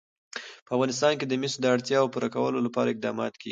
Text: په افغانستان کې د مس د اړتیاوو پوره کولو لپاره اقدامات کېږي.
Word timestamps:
په 0.65 0.71
افغانستان 0.75 1.13
کې 1.19 1.25
د 1.27 1.33
مس 1.41 1.53
د 1.61 1.65
اړتیاوو 1.75 2.11
پوره 2.13 2.29
کولو 2.35 2.57
لپاره 2.67 2.89
اقدامات 2.91 3.33
کېږي. 3.41 3.49